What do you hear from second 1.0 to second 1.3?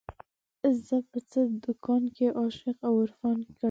په